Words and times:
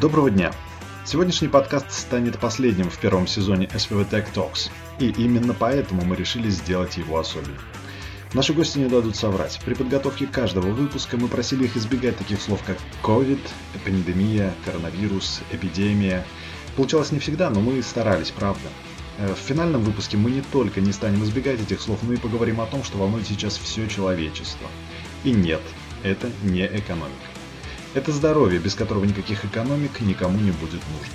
Доброго 0.00 0.30
дня! 0.30 0.50
Сегодняшний 1.04 1.48
подкаст 1.48 1.92
станет 1.92 2.38
последним 2.38 2.88
в 2.88 2.98
первом 2.98 3.26
сезоне 3.26 3.66
SPV 3.66 4.08
Tech 4.08 4.32
Talks, 4.32 4.70
и 4.98 5.10
именно 5.10 5.52
поэтому 5.52 6.06
мы 6.06 6.16
решили 6.16 6.48
сделать 6.48 6.96
его 6.96 7.18
особенным. 7.18 7.58
Наши 8.32 8.54
гости 8.54 8.78
не 8.78 8.88
дадут 8.88 9.16
соврать. 9.16 9.60
При 9.62 9.74
подготовке 9.74 10.26
каждого 10.26 10.68
выпуска 10.68 11.18
мы 11.18 11.28
просили 11.28 11.64
их 11.64 11.76
избегать 11.76 12.16
таких 12.16 12.40
слов, 12.40 12.62
как 12.66 12.78
COVID, 13.02 13.40
пандемия, 13.84 14.54
коронавирус, 14.64 15.42
эпидемия. 15.52 16.24
Получалось 16.76 17.12
не 17.12 17.18
всегда, 17.18 17.50
но 17.50 17.60
мы 17.60 17.82
старались, 17.82 18.30
правда. 18.30 18.70
Э, 19.18 19.34
в 19.34 19.38
финальном 19.38 19.82
выпуске 19.82 20.16
мы 20.16 20.30
не 20.30 20.40
только 20.40 20.80
не 20.80 20.92
станем 20.92 21.22
избегать 21.24 21.60
этих 21.60 21.78
слов, 21.82 21.98
но 22.00 22.14
и 22.14 22.16
поговорим 22.16 22.62
о 22.62 22.66
том, 22.66 22.84
что 22.84 22.96
волнует 22.96 23.26
сейчас 23.26 23.58
все 23.58 23.86
человечество. 23.86 24.66
И 25.24 25.32
нет, 25.32 25.60
это 26.02 26.30
не 26.42 26.64
экономика. 26.64 27.39
Это 27.92 28.12
здоровье, 28.12 28.60
без 28.60 28.76
которого 28.76 29.04
никаких 29.04 29.44
экономик 29.44 30.00
никому 30.00 30.38
не 30.38 30.52
будет 30.52 30.80
нужно. 30.92 31.14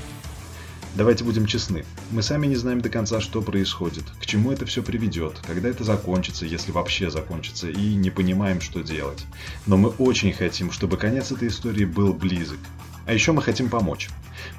Давайте 0.96 1.24
будем 1.24 1.46
честны. 1.46 1.86
Мы 2.12 2.22
сами 2.22 2.48
не 2.48 2.58
знаем 2.58 2.82
до 2.82 2.90
конца, 2.90 3.22
что 3.22 3.42
происходит, 3.42 4.04
к 4.20 4.26
чему 4.26 4.52
это 4.52 4.66
все 4.66 4.84
приведет, 4.84 5.40
когда 5.48 5.70
это 5.70 5.86
закончится, 5.86 6.46
если 6.46 6.72
вообще 6.72 7.10
закончится, 7.10 7.70
и 7.70 7.96
не 7.96 8.10
понимаем, 8.10 8.60
что 8.60 8.82
делать. 8.82 9.26
Но 9.66 9.78
мы 9.78 9.90
очень 9.90 10.34
хотим, 10.34 10.72
чтобы 10.72 10.98
конец 10.98 11.32
этой 11.32 11.48
истории 11.48 11.86
был 11.86 12.14
близок. 12.14 12.60
А 13.06 13.14
еще 13.14 13.32
мы 13.32 13.42
хотим 13.42 13.70
помочь. 13.70 14.10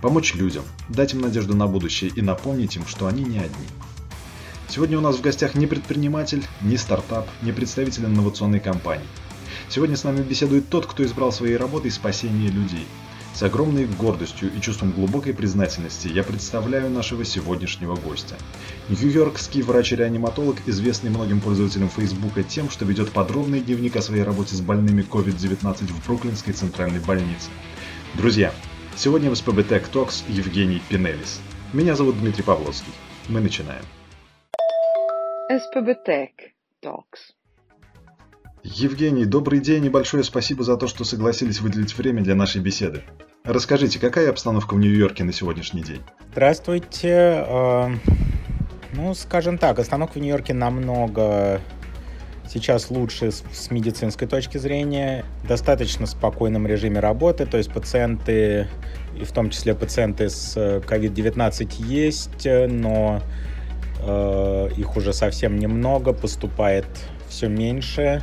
Помочь 0.01 0.35
людям, 0.35 0.65
дать 0.89 1.13
им 1.13 1.21
надежду 1.21 1.55
на 1.55 1.67
будущее 1.67 2.11
и 2.15 2.23
напомнить 2.23 2.77
им, 2.77 2.87
что 2.87 3.07
они 3.07 3.25
не 3.25 3.39
одни. 3.39 3.67
Сегодня 4.69 4.97
у 4.97 5.03
нас 5.03 5.17
в 5.17 5.21
гостях 5.21 5.55
не 5.55 5.67
предприниматель, 5.67 6.45
не 6.63 6.79
стартап, 6.79 7.29
не 7.43 7.53
представитель 7.53 8.07
инновационной 8.07 8.61
компании– 8.61 9.07
Сегодня 9.69 9.97
с 9.97 10.05
нами 10.05 10.23
беседует 10.23 10.69
тот, 10.69 10.87
кто 10.87 11.05
избрал 11.05 11.33
своей 11.33 11.57
работой 11.57 11.91
спасение 11.91 12.51
людей. 12.51 12.87
С 13.37 13.43
огромной 13.43 13.87
гордостью 13.87 14.51
и 14.57 14.63
чувством 14.63 14.93
глубокой 14.93 15.35
признательности 15.35 16.09
я 16.09 16.23
представляю 16.23 16.89
нашего 16.89 17.23
сегодняшнего 17.23 17.95
гостя. 17.95 18.37
Нью-Йоркский 18.89 19.61
врач-реаниматолог, 19.61 20.57
известный 20.65 21.11
многим 21.11 21.43
пользователям 21.43 21.91
Фейсбука 21.91 22.43
тем, 22.43 22.71
что 22.71 22.87
ведет 22.87 23.11
подробный 23.11 23.61
дневник 23.61 23.97
о 23.97 24.01
своей 24.01 24.23
работе 24.23 24.55
с 24.55 24.63
больными 24.63 25.03
COVID-19 25.03 25.87
в 25.89 26.07
Бруклинской 26.07 26.55
центральной 26.55 27.01
больнице. 27.01 27.51
Друзья, 28.15 28.55
сегодня 28.97 29.31
в 29.31 29.37
СПБ 29.37 29.59
Tech 29.69 29.85
Talks 29.93 30.25
Евгений 30.29 30.81
Пинелис. 30.89 31.41
Меня 31.75 31.95
зовут 31.95 32.19
Дмитрий 32.19 32.43
Павловский. 32.45 32.93
Мы 33.29 33.41
начинаем. 33.41 33.85
СПБ 35.51 36.09
Tech 36.09 36.33
Talks. 36.83 37.36
Евгений, 38.75 39.27
добрый 39.27 39.61
день 39.61 39.85
и 39.85 39.89
большое 39.89 40.25
спасибо 40.25 40.65
за 40.65 40.77
то, 40.77 40.89
что 40.89 41.05
согласились 41.05 41.61
выделить 41.61 41.97
время 41.97 42.23
для 42.23 42.35
нашей 42.35 42.61
беседы. 42.61 43.05
Расскажите, 43.45 44.01
какая 44.01 44.29
обстановка 44.29 44.75
в 44.75 44.79
Нью-Йорке 44.81 45.23
на 45.23 45.33
сегодняшний 45.33 45.83
день? 45.83 46.01
Здравствуйте. 46.33 47.45
Э, 47.47 47.89
ну, 48.93 49.15
скажем 49.15 49.57
так, 49.57 49.79
обстановка 49.79 50.19
в 50.19 50.21
Нью-Йорке 50.21 50.53
намного 50.53 51.61
сейчас 52.49 52.91
лучше 52.91 53.31
с 53.31 53.71
медицинской 53.71 54.27
точки 54.27 54.59
зрения, 54.59 55.25
достаточно 55.47 56.07
спокойном 56.07 56.67
режиме 56.67 56.99
работы, 56.99 57.47
то 57.47 57.59
есть 57.59 57.73
пациенты, 57.73 58.67
и 59.17 59.25
в 59.25 59.31
том 59.31 59.51
числе 59.51 59.77
пациенты 59.77 60.29
с 60.29 60.57
COVID-19 60.57 61.85
есть, 61.85 62.47
но 62.69 63.23
э, 64.01 64.71
их 64.77 64.97
уже 64.97 65.13
совсем 65.13 65.57
немного, 65.57 66.13
поступает 66.13 66.87
все 67.29 67.49
меньше. 67.49 68.23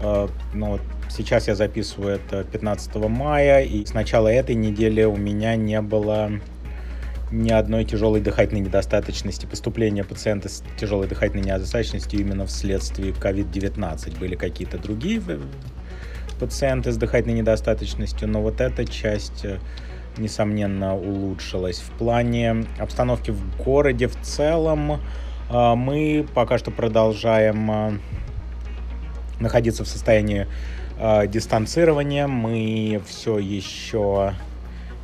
Э, 0.00 0.28
но 0.52 0.76
ну 0.76 0.80
сейчас 1.08 1.48
я 1.48 1.54
записываю 1.54 2.16
это 2.16 2.44
15 2.44 2.94
мая, 3.08 3.62
и 3.62 3.84
с 3.84 3.94
начала 3.94 4.28
этой 4.28 4.54
недели 4.54 5.04
у 5.04 5.16
меня 5.16 5.56
не 5.56 5.80
было 5.80 6.30
ни 7.30 7.50
одной 7.50 7.84
тяжелой 7.84 8.20
дыхательной 8.20 8.60
недостаточности, 8.60 9.46
поступления 9.46 10.04
пациента 10.04 10.48
с 10.48 10.62
тяжелой 10.78 11.08
дыхательной 11.08 11.42
недостаточностью 11.42 12.20
именно 12.20 12.46
вследствие 12.46 13.12
COVID-19. 13.12 14.18
Были 14.18 14.36
какие-то 14.36 14.78
другие 14.78 15.20
пациенты 16.38 16.92
с 16.92 16.96
дыхательной 16.96 17.40
недостаточностью, 17.40 18.28
но 18.28 18.42
вот 18.42 18.60
эта 18.60 18.84
часть, 18.84 19.44
э, 19.44 19.58
несомненно, 20.18 20.94
улучшилась. 20.94 21.78
В 21.78 21.90
плане 21.98 22.66
обстановки 22.78 23.30
в 23.30 23.56
городе 23.56 24.06
в 24.06 24.16
целом 24.20 25.00
э, 25.50 25.74
мы 25.74 26.26
пока 26.34 26.58
что 26.58 26.70
продолжаем 26.70 28.00
находиться 29.40 29.84
в 29.84 29.88
состоянии 29.88 30.46
э, 30.98 31.26
дистанцирования. 31.26 32.26
Мы 32.26 33.00
все 33.06 33.38
еще 33.38 34.34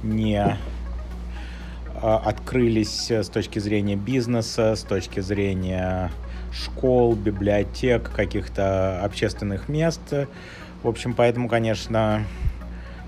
не 0.02 0.38
э, 0.40 0.56
открылись 2.00 3.10
с 3.10 3.28
точки 3.28 3.58
зрения 3.58 3.96
бизнеса, 3.96 4.74
с 4.76 4.82
точки 4.82 5.20
зрения 5.20 6.10
школ, 6.52 7.14
библиотек, 7.14 8.10
каких-то 8.10 9.00
общественных 9.02 9.68
мест. 9.68 10.00
В 10.82 10.88
общем, 10.88 11.14
поэтому, 11.14 11.48
конечно, 11.48 12.24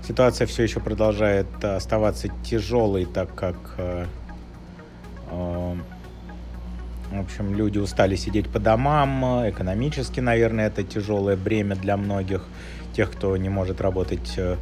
ситуация 0.05 0.47
все 0.47 0.63
еще 0.63 0.79
продолжает 0.79 1.47
оставаться 1.63 2.29
тяжелой, 2.43 3.05
так 3.05 3.33
как 3.35 3.55
э, 3.77 4.05
э, 5.31 5.75
в 7.11 7.19
общем, 7.19 7.53
люди 7.55 7.77
устали 7.77 8.15
сидеть 8.15 8.49
по 8.49 8.59
домам. 8.59 9.47
Экономически, 9.49 10.19
наверное, 10.19 10.67
это 10.67 10.83
тяжелое 10.83 11.35
бремя 11.35 11.75
для 11.75 11.97
многих. 11.97 12.45
Тех, 12.93 13.11
кто 13.11 13.35
не 13.37 13.49
может 13.49 13.81
работать 13.81 14.33
э, 14.37 14.55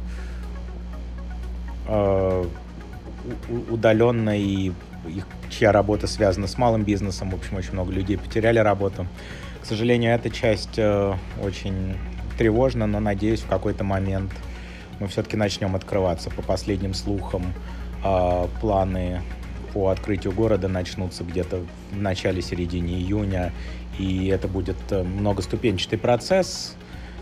э 1.86 2.44
удаленно 3.70 4.38
и 4.38 4.72
их, 5.08 5.26
чья 5.48 5.72
работа 5.72 6.06
связана 6.06 6.46
с 6.46 6.58
малым 6.58 6.84
бизнесом. 6.84 7.30
В 7.30 7.34
общем, 7.34 7.56
очень 7.56 7.72
много 7.72 7.92
людей 7.92 8.18
потеряли 8.18 8.58
работу. 8.58 9.06
К 9.62 9.66
сожалению, 9.66 10.14
эта 10.14 10.30
часть 10.30 10.78
э, 10.78 11.14
очень 11.42 11.96
тревожна, 12.36 12.86
но 12.86 13.00
надеюсь, 13.00 13.40
в 13.40 13.48
какой-то 13.48 13.84
момент 13.84 14.30
мы 15.00 15.08
все-таки 15.08 15.36
начнем 15.36 15.74
открываться. 15.74 16.30
По 16.30 16.42
последним 16.42 16.94
слухам, 16.94 17.54
э, 18.04 18.46
планы 18.60 19.22
по 19.74 19.88
открытию 19.88 20.32
города 20.32 20.68
начнутся 20.68 21.24
где-то 21.24 21.64
в 21.90 21.96
начале-середине 21.96 22.94
июня, 22.94 23.52
и 23.98 24.28
это 24.28 24.46
будет 24.46 24.76
э, 24.90 25.02
многоступенчатый 25.02 25.98
процесс 25.98 26.76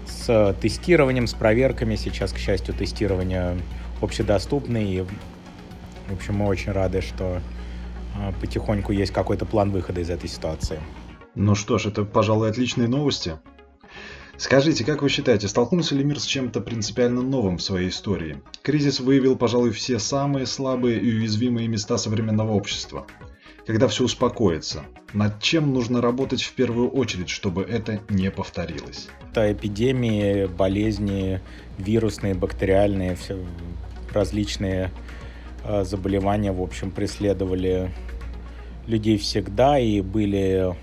с 0.06 0.54
тестированием, 0.60 1.26
с 1.26 1.32
проверками. 1.32 1.96
Сейчас, 1.96 2.32
к 2.32 2.38
счастью, 2.38 2.74
тестирование 2.74 3.56
общедоступное, 4.02 4.82
и, 4.82 5.00
в 5.00 6.12
общем, 6.12 6.36
мы 6.36 6.46
очень 6.46 6.72
рады, 6.72 7.00
что 7.00 7.40
э, 8.16 8.32
потихоньку 8.40 8.92
есть 8.92 9.12
какой-то 9.12 9.46
план 9.46 9.70
выхода 9.70 10.02
из 10.02 10.10
этой 10.10 10.28
ситуации. 10.28 10.78
Ну 11.34 11.54
что 11.54 11.78
ж, 11.78 11.86
это, 11.86 12.04
пожалуй, 12.04 12.50
отличные 12.50 12.86
новости. 12.86 13.38
Скажите, 14.36 14.84
как 14.84 15.02
вы 15.02 15.08
считаете, 15.08 15.46
столкнулся 15.46 15.94
ли 15.94 16.02
мир 16.02 16.18
с 16.18 16.24
чем-то 16.24 16.60
принципиально 16.60 17.22
новым 17.22 17.58
в 17.58 17.62
своей 17.62 17.90
истории? 17.90 18.42
Кризис 18.62 18.98
выявил, 18.98 19.36
пожалуй, 19.36 19.70
все 19.70 19.98
самые 19.98 20.46
слабые 20.46 20.98
и 20.98 21.14
уязвимые 21.14 21.68
места 21.68 21.98
современного 21.98 22.52
общества. 22.52 23.06
Когда 23.66 23.86
все 23.86 24.04
успокоится, 24.04 24.82
над 25.12 25.40
чем 25.40 25.72
нужно 25.72 26.00
работать 26.00 26.42
в 26.42 26.52
первую 26.54 26.90
очередь, 26.90 27.28
чтобы 27.28 27.62
это 27.62 28.00
не 28.08 28.30
повторилось? 28.30 29.08
Это 29.30 29.52
эпидемии, 29.52 30.46
болезни, 30.46 31.40
вирусные, 31.78 32.34
бактериальные, 32.34 33.14
все 33.14 33.38
различные 34.12 34.90
э, 35.64 35.84
заболевания, 35.84 36.50
в 36.50 36.60
общем, 36.60 36.90
преследовали 36.90 37.90
людей 38.86 39.16
всегда 39.16 39.78
и 39.78 40.00
были 40.00 40.74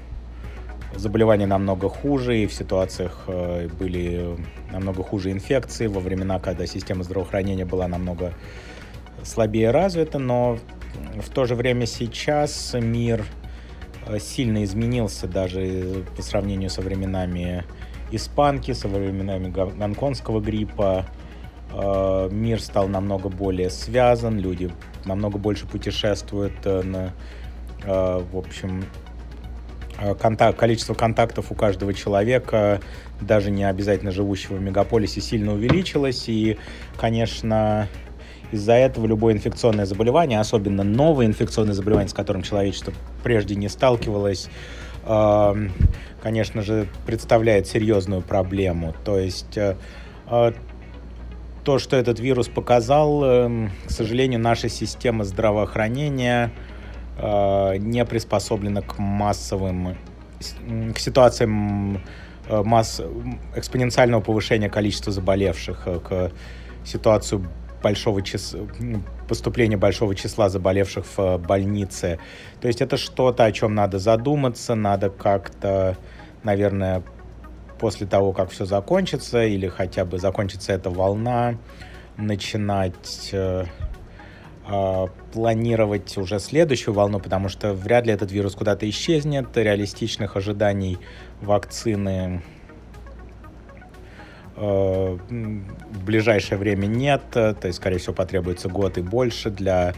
заболевания 0.96 1.46
намного 1.46 1.90
хуже, 1.90 2.40
и 2.40 2.48
в 2.48 2.54
ситуациях 2.54 3.24
э, 3.28 3.68
были 3.68 4.38
намного 4.72 5.04
хуже 5.04 5.32
инфекции 5.32 5.88
во 5.88 6.00
времена, 6.00 6.40
когда 6.40 6.66
система 6.66 7.04
здравоохранения 7.04 7.66
была 7.66 7.88
намного 7.88 8.34
слабее 9.24 9.72
развита, 9.72 10.20
но 10.20 10.58
в 11.22 11.30
то 11.30 11.46
же 11.46 11.56
время 11.56 11.86
сейчас 11.86 12.76
мир 12.80 13.24
э, 14.08 14.20
сильно 14.20 14.64
изменился 14.64 15.28
даже 15.28 16.06
по 16.16 16.22
сравнению 16.22 16.70
со 16.70 16.82
временами 16.82 17.66
испанки, 18.12 18.72
со 18.74 18.88
временами 18.88 19.50
гонконгского 19.50 20.42
гриппа. 20.42 21.06
Э, 21.72 22.30
мир 22.32 22.62
стал 22.62 22.88
намного 22.88 23.30
более 23.30 23.70
связан, 23.70 24.40
люди 24.40 24.72
намного 25.06 25.38
больше 25.38 25.66
путешествуют, 25.68 26.66
в 27.86 28.38
общем, 28.38 28.84
контакт, 30.20 30.58
количество 30.58 30.94
контактов 30.94 31.52
у 31.52 31.56
каждого 31.56 31.94
человека, 31.94 32.82
даже 33.22 33.52
не 33.52 33.64
обязательно 33.64 34.12
живущего 34.12 34.56
в 34.56 34.62
мегаполисе, 34.62 35.22
сильно 35.22 35.54
увеличилось. 35.54 36.30
И, 36.30 36.58
конечно, 36.98 37.88
из-за 38.52 38.74
этого 38.74 39.06
любое 39.06 39.34
инфекционное 39.34 39.86
заболевание, 39.86 40.40
особенно 40.40 40.84
новое 40.84 41.26
инфекционное 41.26 41.74
заболевание, 41.74 42.10
с 42.10 42.14
которым 42.14 42.42
человечество 42.42 42.94
прежде 43.24 43.56
не 43.56 43.70
сталкивалось, 43.70 44.50
эм, 45.06 45.72
конечно 46.22 46.62
же, 46.62 46.88
представляет 47.06 47.68
серьезную 47.68 48.22
проблему. 48.22 48.96
То 49.06 49.20
есть 49.20 49.58
э, 49.58 49.76
э, 50.30 50.52
то, 51.64 51.80
что 51.80 51.96
этот 51.96 52.20
вирус 52.20 52.48
показал, 52.48 53.24
эм, 53.24 53.72
к 53.86 53.92
сожалению, 53.92 54.40
наша 54.40 54.70
система 54.70 55.24
здравоохранения 55.26 56.52
э, 56.56 56.69
не 57.22 58.06
приспособлена 58.06 58.82
к 58.82 58.98
массовым, 58.98 59.98
к 60.94 61.00
ситуациям 61.00 62.02
э, 62.48 62.64
масс, 62.64 63.02
экспоненциального 63.56 64.22
повышения 64.22 64.70
количества 64.70 65.12
заболевших, 65.12 65.84
э, 65.86 66.00
к 66.00 66.32
ситуации 66.86 67.44
большого 67.82 68.22
числа, 68.22 68.68
поступления 69.28 69.78
большого 69.78 70.16
числа 70.16 70.50
заболевших 70.50 71.06
в 71.16 71.38
больнице. 71.38 72.20
То 72.62 72.68
есть 72.68 72.82
это 72.82 72.98
что-то, 72.98 73.46
о 73.46 73.52
чем 73.52 73.76
надо 73.76 74.00
задуматься, 74.00 74.76
надо 74.76 75.10
как-то, 75.10 75.98
наверное, 76.44 77.04
после 77.80 78.06
того, 78.08 78.34
как 78.34 78.50
все 78.50 78.66
закончится, 78.66 79.46
или 79.46 79.68
хотя 79.68 80.06
бы 80.06 80.20
закончится 80.20 80.74
эта 80.74 80.90
волна, 80.90 81.58
начинать 82.18 83.30
э, 83.32 83.66
э, 83.66 83.66
планировать 85.32 86.18
уже 86.18 86.40
следующую 86.40 86.94
волну, 86.94 87.20
потому 87.20 87.50
что 87.50 87.74
вряд 87.74 88.06
ли 88.06 88.14
этот 88.14 88.32
вирус 88.32 88.56
куда-то 88.56 88.88
исчезнет. 88.90 89.56
Реалистичных 89.56 90.36
ожиданий 90.38 91.00
вакцины 91.42 92.44
э, 94.56 95.18
в 95.30 96.04
ближайшее 96.04 96.58
время 96.58 96.86
нет. 96.86 97.22
То 97.32 97.58
есть, 97.64 97.78
скорее 97.78 97.98
всего, 97.98 98.14
потребуется 98.14 98.70
год 98.70 98.98
и 98.98 99.02
больше 99.02 99.50
для 99.50 99.94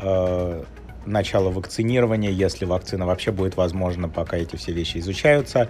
э, 0.00 0.64
начала 1.06 1.50
вакцинирования, 1.50 2.30
если 2.30 2.64
вакцина 2.64 3.06
вообще 3.06 3.32
будет 3.32 3.56
возможна, 3.56 4.08
пока 4.08 4.36
эти 4.36 4.56
все 4.56 4.72
вещи 4.72 4.98
изучаются. 4.98 5.68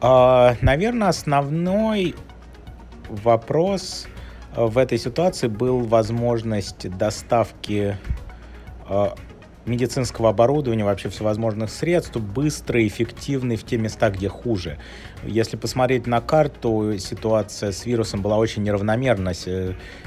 А, 0.00 0.56
наверное, 0.60 1.08
основной 1.08 2.14
вопрос 3.08 4.06
в 4.56 4.78
этой 4.78 4.98
ситуации 4.98 5.48
был 5.48 5.80
возможность 5.80 6.88
доставки 6.96 7.96
э, 8.88 9.08
медицинского 9.64 10.30
оборудования, 10.30 10.84
вообще 10.84 11.08
всевозможных 11.08 11.70
средств, 11.70 12.16
быстро 12.16 12.80
и 12.80 12.86
эффективный 12.86 13.56
в 13.56 13.64
те 13.64 13.78
места, 13.78 14.10
где 14.10 14.28
хуже. 14.28 14.78
Если 15.24 15.56
посмотреть 15.56 16.06
на 16.06 16.20
карту, 16.20 16.98
ситуация 16.98 17.72
с 17.72 17.86
вирусом 17.86 18.22
была 18.22 18.36
очень 18.36 18.62
неравномерна. 18.62 19.32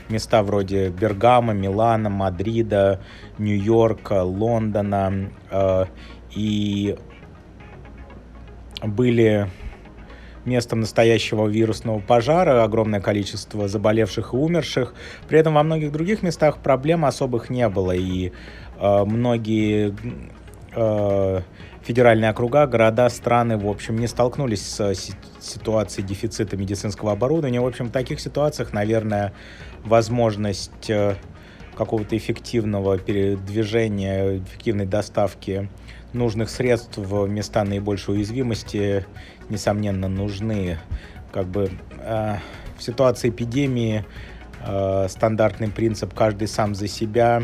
Места 0.09 0.43
вроде 0.43 0.89
Бергама, 0.89 1.53
Милана, 1.53 2.09
Мадрида, 2.09 3.01
Нью-Йорка, 3.37 4.23
Лондона 4.23 5.31
э, 5.49 5.85
и 6.35 6.97
были 8.83 9.49
местом 10.45 10.81
настоящего 10.81 11.47
вирусного 11.47 11.99
пожара, 11.99 12.63
огромное 12.63 12.99
количество 12.99 13.67
заболевших 13.67 14.33
и 14.33 14.37
умерших. 14.37 14.93
При 15.27 15.39
этом 15.39 15.55
во 15.55 15.63
многих 15.63 15.91
других 15.91 16.23
местах 16.23 16.57
проблем 16.59 17.05
особых 17.05 17.49
не 17.49 17.67
было, 17.69 17.91
и 17.91 18.31
э, 18.79 19.03
многие 19.05 19.95
э, 20.75 21.41
федеральные 21.83 22.31
округа, 22.31 22.65
города, 22.67 23.09
страны, 23.09 23.57
в 23.57 23.67
общем, 23.67 23.97
не 23.97 24.07
столкнулись 24.07 24.61
с 24.61 24.93
ситуацией 25.39 26.05
дефицита 26.05 26.57
медицинского 26.57 27.11
оборудования. 27.11 27.61
В 27.61 27.67
общем, 27.67 27.87
в 27.87 27.91
таких 27.91 28.19
ситуациях, 28.19 28.73
наверное, 28.73 29.33
возможность 29.83 30.89
э, 30.89 31.15
какого-то 31.75 32.17
эффективного 32.17 32.97
передвижения, 32.97 34.39
эффективной 34.39 34.85
доставки 34.85 35.69
нужных 36.13 36.49
средств 36.49 36.97
в 36.97 37.27
места 37.27 37.63
наибольшей 37.63 38.15
уязвимости, 38.15 39.05
несомненно, 39.49 40.07
нужны. 40.07 40.79
Как 41.31 41.47
бы 41.47 41.69
э, 41.99 42.37
в 42.77 42.83
ситуации 42.83 43.29
эпидемии 43.29 44.05
э, 44.65 45.07
стандартный 45.09 45.69
принцип 45.69 46.13
«каждый 46.13 46.47
сам 46.47 46.73
за 46.73 46.87
себя», 46.87 47.43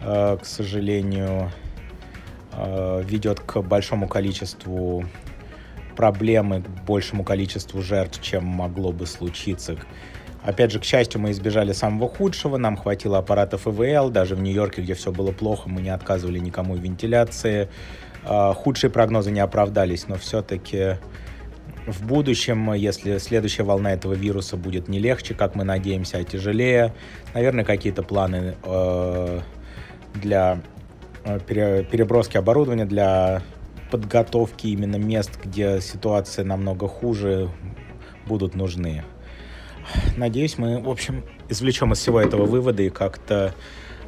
э, 0.00 0.38
к 0.40 0.44
сожалению, 0.44 1.52
э, 2.52 3.02
ведет 3.04 3.40
к 3.40 3.60
большому 3.60 4.08
количеству 4.08 5.04
проблем 5.96 6.54
и 6.54 6.60
к 6.60 6.68
большему 6.86 7.24
количеству 7.24 7.82
жертв, 7.82 8.20
чем 8.22 8.44
могло 8.44 8.92
бы 8.92 9.06
случиться. 9.06 9.76
Опять 10.42 10.70
же, 10.70 10.78
к 10.78 10.84
счастью, 10.84 11.20
мы 11.20 11.32
избежали 11.32 11.72
самого 11.72 12.08
худшего, 12.08 12.56
нам 12.56 12.76
хватило 12.76 13.18
аппаратов 13.18 13.66
ИВЛ, 13.66 14.10
даже 14.10 14.36
в 14.36 14.40
Нью-Йорке, 14.40 14.82
где 14.82 14.94
все 14.94 15.10
было 15.10 15.32
плохо, 15.32 15.68
мы 15.68 15.82
не 15.82 15.90
отказывали 15.90 16.38
никому 16.38 16.74
в 16.74 16.78
вентиляции. 16.78 17.68
А, 18.24 18.54
худшие 18.54 18.90
прогнозы 18.90 19.32
не 19.32 19.40
оправдались, 19.40 20.06
но 20.06 20.16
все-таки 20.16 20.98
в 21.86 22.06
будущем, 22.06 22.72
если 22.74 23.18
следующая 23.18 23.62
волна 23.62 23.92
этого 23.92 24.12
вируса 24.12 24.56
будет 24.56 24.88
не 24.88 24.98
легче, 24.98 25.34
как 25.34 25.54
мы 25.54 25.64
надеемся, 25.64 26.18
а 26.18 26.24
тяжелее, 26.24 26.92
наверное, 27.34 27.64
какие-то 27.64 28.02
планы 28.02 28.56
э, 28.62 29.40
для 30.14 30.60
э, 31.24 31.38
переброски 31.40 32.36
оборудования, 32.36 32.84
для 32.84 33.42
подготовки 33.90 34.68
именно 34.68 34.96
мест, 34.96 35.38
где 35.42 35.80
ситуация 35.80 36.44
намного 36.44 36.88
хуже, 36.88 37.50
будут 38.26 38.54
нужны. 38.54 39.04
Надеюсь, 40.16 40.58
мы, 40.58 40.80
в 40.80 40.88
общем, 40.88 41.24
извлечем 41.48 41.92
из 41.92 41.98
всего 41.98 42.20
этого 42.20 42.44
выводы 42.44 42.86
и 42.86 42.90
как-то 42.90 43.54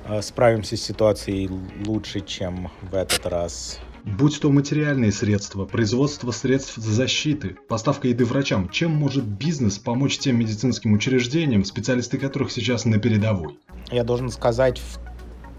э, 0.06 0.22
справимся 0.22 0.76
с 0.76 0.82
ситуацией 0.82 1.48
лучше, 1.86 2.20
чем 2.20 2.70
в 2.82 2.94
этот 2.94 3.24
раз. 3.26 3.78
Будь 4.04 4.40
то 4.40 4.50
материальные 4.50 5.12
средства, 5.12 5.66
производство 5.66 6.30
средств 6.30 6.76
защиты, 6.76 7.56
поставка 7.68 8.08
еды 8.08 8.24
врачам, 8.24 8.68
чем 8.70 8.92
может 8.92 9.24
бизнес 9.24 9.78
помочь 9.78 10.18
тем 10.18 10.38
медицинским 10.38 10.94
учреждениям, 10.94 11.64
специалисты 11.64 12.16
которых 12.16 12.50
сейчас 12.50 12.84
на 12.84 12.98
передовой? 12.98 13.58
Я 13.90 14.04
должен 14.04 14.30
сказать, 14.30 14.80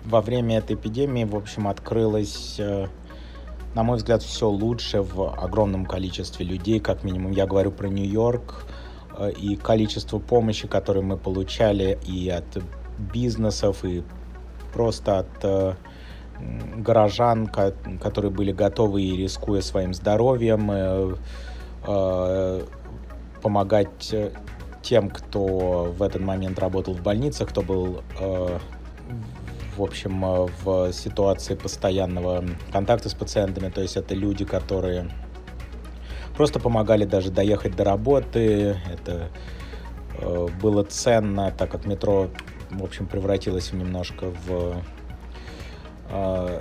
во 0.06 0.22
время 0.22 0.58
этой 0.58 0.76
эпидемии, 0.76 1.26
в 1.26 1.36
общем, 1.36 1.68
открылось, 1.68 2.56
э, 2.58 2.88
на 3.76 3.84
мой 3.84 3.98
взгляд, 3.98 4.24
все 4.24 4.48
лучше 4.50 5.02
в 5.02 5.34
огромном 5.42 5.86
количестве 5.86 6.46
людей, 6.46 6.80
как 6.80 7.04
минимум. 7.04 7.32
Я 7.32 7.46
говорю 7.46 7.72
про 7.72 7.88
Нью-Йорк, 7.88 8.66
Э, 9.20 9.32
и 9.32 9.56
количество 9.56 10.20
помощи, 10.20 10.68
которую 10.68 11.06
мы 11.06 11.18
получали 11.18 12.00
и 12.06 12.30
от 12.30 12.64
бизнесов, 12.98 13.84
и 13.84 14.04
просто 14.74 15.20
от 15.20 15.44
э, 15.44 15.74
горожан, 16.78 17.48
которые 17.48 18.32
были 18.32 18.52
готовы 18.54 19.02
и 19.02 19.18
рискуя 19.18 19.62
своим 19.62 19.94
здоровьем, 19.94 20.72
э, 20.72 22.66
помогать 23.42 24.16
тем, 24.82 25.10
кто 25.10 25.94
в 25.98 26.02
этот 26.02 26.22
момент 26.22 26.60
работал 26.60 26.94
в 26.94 27.02
больницах, 27.02 27.50
кто 27.50 27.62
был 27.62 28.02
в 29.80 29.84
общем, 29.84 30.46
в 30.64 30.92
ситуации 30.92 31.56
постоянного 31.56 32.44
контакта 32.72 33.08
с 33.08 33.14
пациентами. 33.14 33.70
То 33.70 33.82
есть 33.82 33.96
это 33.96 34.14
люди, 34.14 34.44
которые 34.44 35.10
просто 36.36 36.60
помогали 36.60 37.06
даже 37.06 37.32
доехать 37.32 37.76
до 37.78 37.86
работы. 37.86 38.78
Это 38.92 39.30
э, 40.18 40.48
было 40.62 40.84
ценно, 40.84 41.52
так 41.52 41.72
как 41.72 41.86
метро, 41.86 42.30
в 42.70 42.84
общем, 42.84 43.08
превратилось 43.08 43.72
немножко 43.72 44.32
в 44.46 44.84
э, 46.10 46.60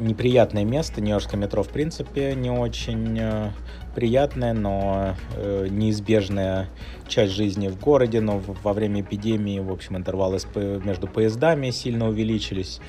неприятное 0.00 0.64
место. 0.64 1.00
Нью-Йоркское 1.00 1.38
метро, 1.38 1.62
в 1.62 1.68
принципе, 1.68 2.34
не 2.34 2.50
очень 2.50 3.18
э, 3.20 3.50
приятная, 3.94 4.52
но 4.52 5.14
э, 5.36 5.68
неизбежная 5.70 6.68
часть 7.06 7.32
жизни 7.32 7.68
в 7.68 7.78
городе. 7.78 8.20
Но 8.20 8.38
во 8.38 8.72
время 8.72 9.02
эпидемии, 9.02 9.60
в 9.60 9.70
общем, 9.70 9.96
интервалы 9.96 10.38
между 10.54 11.06
поездами 11.06 11.70
сильно 11.70 12.08
увеличились. 12.08 12.80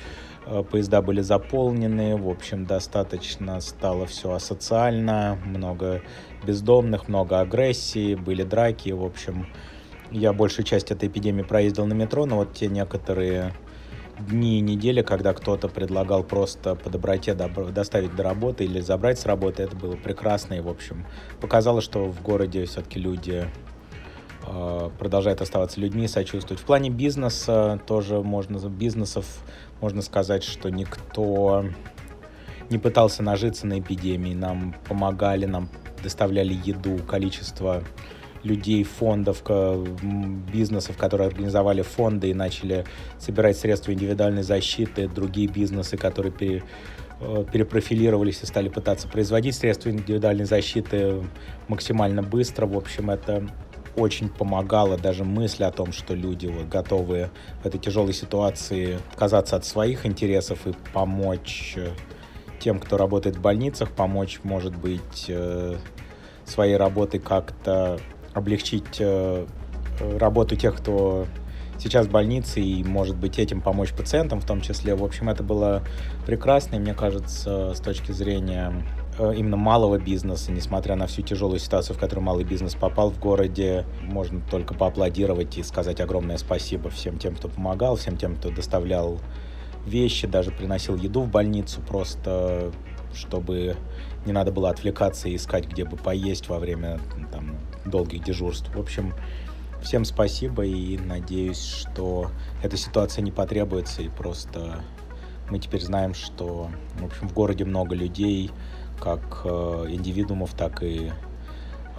Э, 0.46 0.64
поезда 0.64 1.02
были 1.02 1.22
заполнены, 1.22 2.18
в 2.18 2.30
общем, 2.30 2.66
достаточно 2.66 3.60
стало 3.62 4.06
все 4.08 4.32
асоциально, 4.32 5.38
много 5.46 6.02
бездомных, 6.46 7.08
много 7.08 7.40
агрессии, 7.40 8.16
были 8.16 8.44
драки, 8.44 8.90
в 8.90 9.04
общем, 9.04 9.48
я 10.12 10.34
большую 10.34 10.66
часть 10.66 10.92
этой 10.92 11.08
эпидемии 11.08 11.44
проездил 11.44 11.86
на 11.86 11.94
метро, 11.94 12.26
но 12.26 12.38
вот 12.38 12.54
те 12.54 12.68
некоторые 12.68 13.54
дни 14.28 14.60
и 14.60 14.62
недели, 14.62 15.02
когда 15.02 15.34
кто-то 15.34 15.68
предлагал 15.68 16.24
просто 16.24 16.76
по 16.76 16.90
доброте 16.90 17.34
доставить 17.34 18.16
до 18.16 18.24
работы 18.24 18.66
или 18.66 18.80
забрать 18.80 19.20
с 19.20 19.26
работы, 19.26 19.64
это 19.64 19.76
было 19.76 19.96
прекрасно 19.96 20.56
и, 20.56 20.60
в 20.60 20.68
общем, 20.68 21.06
показало, 21.40 21.82
что 21.82 22.06
в 22.06 22.22
городе 22.22 22.66
все-таки 22.66 23.00
люди 23.00 23.48
э, 24.48 24.90
продолжают 24.98 25.42
оставаться 25.42 25.80
людьми, 25.80 26.08
сочувствовать. 26.08 26.62
В 26.62 26.66
плане 26.66 26.90
бизнеса 26.90 27.80
тоже 27.86 28.22
можно, 28.22 28.58
бизнесов 28.70 29.26
можно 29.82 30.02
сказать, 30.02 30.44
что 30.44 30.70
никто 30.70 31.66
не 32.70 32.78
пытался 32.78 33.24
нажиться 33.24 33.68
на 33.68 33.80
эпидемии. 33.80 34.34
Нам 34.34 34.76
помогали, 34.88 35.46
нам 35.46 35.70
доставляли 36.02 36.58
еду, 36.64 37.00
количество 37.08 37.84
людей, 38.44 38.84
фондов, 38.84 39.44
бизнесов, 40.52 40.98
которые 40.98 41.28
организовали 41.28 41.82
фонды 41.82 42.30
и 42.30 42.34
начали 42.34 42.86
собирать 43.20 43.58
средства 43.58 43.94
индивидуальной 43.94 44.44
защиты, 44.44 45.08
другие 45.08 45.48
бизнесы, 45.48 45.98
которые 45.98 46.32
пере, 46.32 46.64
э, 47.20 47.46
перепрофилировались 47.52 48.42
и 48.44 48.46
стали 48.46 48.70
пытаться 48.70 49.08
производить 49.08 49.56
средства 49.56 49.90
индивидуальной 49.90 50.46
защиты 50.46 51.24
максимально 51.68 52.24
быстро. 52.24 52.66
В 52.66 52.78
общем, 52.78 53.12
это 53.12 53.48
очень 53.96 54.30
помогала 54.30 54.98
даже 54.98 55.24
мысль 55.24 55.64
о 55.64 55.72
том, 55.72 55.92
что 55.92 56.14
люди 56.14 56.48
вот 56.48 56.68
готовы 56.68 57.30
в 57.62 57.66
этой 57.66 57.80
тяжелой 57.80 58.14
ситуации 58.14 59.00
отказаться 59.12 59.56
от 59.56 59.66
своих 59.66 60.06
интересов 60.06 60.66
и 60.66 60.74
помочь 60.94 61.74
э, 61.76 61.90
тем, 62.60 62.80
кто 62.80 62.98
работает 62.98 63.38
в 63.38 63.42
больницах, 63.42 63.92
помочь, 63.92 64.40
может 64.44 64.76
быть, 64.76 65.26
э, 65.28 65.78
своей 66.46 66.78
работой 66.78 67.20
как-то 67.20 68.00
облегчить 68.34 68.98
э, 69.00 69.46
работу 70.20 70.56
тех, 70.56 70.76
кто 70.78 71.26
сейчас 71.80 72.08
в 72.08 72.12
больнице, 72.12 72.62
и, 72.62 72.84
может 72.84 73.18
быть, 73.18 73.40
этим 73.40 73.62
помочь 73.62 73.92
пациентам 73.92 74.40
в 74.40 74.46
том 74.46 74.62
числе. 74.62 74.96
В 74.96 75.04
общем, 75.04 75.30
это 75.30 75.44
было 75.44 75.84
прекрасно, 76.26 76.76
и 76.76 76.80
мне 76.80 76.94
кажется, 76.94 77.74
с 77.74 77.80
точки 77.80 78.12
зрения 78.12 78.72
Э, 79.18 79.34
именно 79.36 79.58
малого 79.58 80.00
бизнеса, 80.00 80.52
несмотря 80.52 80.96
на 80.96 81.06
всю 81.06 81.22
тяжелую 81.22 81.60
ситуацию, 81.60 81.96
в 81.96 82.00
которую 82.00 82.24
малый 82.24 82.44
бизнес 82.46 82.76
попал 82.76 83.12
в 83.12 83.20
городе, 83.20 83.86
можно 84.02 84.42
только 84.50 84.74
поаплодировать 84.74 85.58
и 85.58 85.64
сказать 85.64 86.00
огромное 86.00 86.38
спасибо 86.38 86.90
всем 86.90 87.20
тем, 87.20 87.36
кто 87.36 87.50
помогал, 87.50 87.98
всем 87.98 88.18
тем, 88.18 88.36
кто 88.36 88.50
доставлял 88.50 89.20
вещи, 89.86 90.28
даже 90.28 90.52
приносил 90.52 90.96
еду 90.96 91.22
в 91.22 91.30
больницу, 91.30 91.82
просто 91.82 92.72
чтобы 93.14 93.76
не 94.26 94.32
надо 94.32 94.52
было 94.52 94.70
отвлекаться 94.70 95.28
и 95.28 95.36
искать, 95.36 95.68
где 95.68 95.84
бы 95.84 95.98
поесть 95.98 96.48
во 96.48 96.60
время 96.60 97.00
там, 97.32 97.58
долгих 97.86 98.24
дежурств. 98.24 98.74
В 98.74 98.80
общем, 98.80 99.14
всем 99.82 100.06
спасибо 100.06 100.66
и 100.66 100.98
надеюсь, 100.98 101.62
что 101.62 102.30
эта 102.64 102.78
ситуация 102.78 103.22
не 103.22 103.32
потребуется 103.32 104.02
и 104.02 104.10
просто 104.10 104.84
мы 105.50 105.60
теперь 105.60 105.82
знаем, 105.82 106.14
что 106.14 106.70
в 107.00 107.06
общем 107.06 107.28
в 107.28 107.34
городе 107.34 107.66
много 107.66 107.94
людей, 107.94 108.52
как 109.00 109.42
э, 109.44 109.86
индивидуумов, 109.90 110.54
так 110.54 110.82
и 110.82 111.12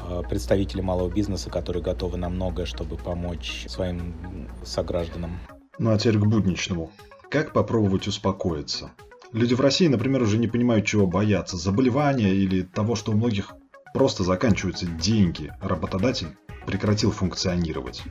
э, 0.08 0.22
представители 0.28 0.80
малого 0.80 1.10
бизнеса, 1.10 1.50
которые 1.50 1.82
готовы 1.82 2.16
на 2.16 2.30
многое, 2.30 2.64
чтобы 2.64 2.96
помочь 2.96 3.66
своим 3.68 4.48
согражданам. 4.64 5.38
Ну 5.78 5.90
а 5.90 5.98
теперь 5.98 6.18
к 6.18 6.26
будничному. 6.26 6.90
Как 7.30 7.52
попробовать 7.52 8.06
успокоиться? 8.06 8.90
Люди 9.32 9.54
в 9.54 9.60
России, 9.60 9.86
например, 9.88 10.22
уже 10.22 10.38
не 10.38 10.48
понимают, 10.48 10.86
чего 10.86 11.06
бояться. 11.06 11.56
Заболевания 11.56 12.34
или 12.34 12.62
того, 12.62 12.94
что 12.94 13.12
у 13.12 13.14
многих 13.14 13.54
просто 13.92 14.24
заканчиваются 14.24 14.86
деньги. 14.86 15.52
Работодатель 15.60 16.28
прекратил 16.66 17.10
функционировать. 17.10 18.02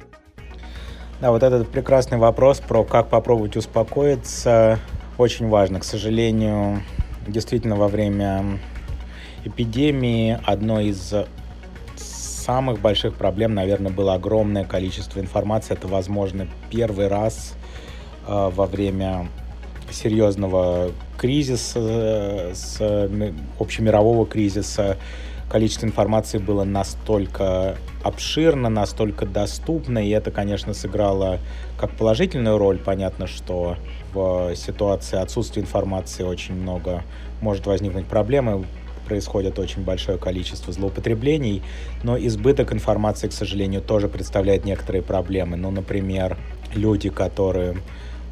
Да, 1.19 1.31
вот 1.31 1.43
этот 1.43 1.69
прекрасный 1.69 2.17
вопрос 2.17 2.59
про 2.59 2.83
как 2.83 3.09
попробовать 3.09 3.55
успокоиться 3.55 4.79
очень 5.17 5.49
важно. 5.49 5.79
К 5.79 5.83
сожалению, 5.83 6.81
действительно 7.27 7.75
во 7.75 7.87
время 7.87 8.59
эпидемии 9.45 10.39
одной 10.45 10.87
из 10.87 11.13
самых 11.95 12.81
больших 12.81 13.15
проблем, 13.15 13.53
наверное, 13.53 13.91
было 13.91 14.15
огромное 14.15 14.65
количество 14.65 15.19
информации. 15.19 15.73
Это, 15.73 15.87
возможно, 15.87 16.47
первый 16.71 17.07
раз 17.07 17.53
э, 18.27 18.51
во 18.53 18.65
время 18.65 19.27
серьезного 19.91 20.91
кризиса, 21.17 21.79
э, 21.79 22.51
с 22.55 22.81
общемирового 23.59 24.25
кризиса, 24.25 24.97
количество 25.51 25.85
информации 25.85 26.37
было 26.37 26.63
настолько 26.63 27.75
обширно, 28.03 28.69
настолько 28.69 29.25
доступно, 29.25 29.99
и 29.99 30.09
это, 30.09 30.31
конечно, 30.31 30.73
сыграло 30.73 31.39
как 31.77 31.91
положительную 31.91 32.57
роль. 32.57 32.77
Понятно, 32.77 33.27
что 33.27 33.75
в 34.13 34.55
ситуации 34.55 35.19
отсутствия 35.19 35.61
информации 35.61 36.23
очень 36.23 36.55
много 36.55 37.03
может 37.41 37.67
возникнуть 37.67 38.05
проблемы 38.05 38.65
происходит 39.05 39.59
очень 39.59 39.83
большое 39.83 40.17
количество 40.17 40.71
злоупотреблений, 40.71 41.61
но 42.01 42.17
избыток 42.17 42.71
информации, 42.71 43.27
к 43.27 43.33
сожалению, 43.33 43.81
тоже 43.81 44.07
представляет 44.07 44.63
некоторые 44.63 45.01
проблемы. 45.01 45.57
Ну, 45.57 45.69
например, 45.69 46.37
люди, 46.73 47.09
которые 47.09 47.75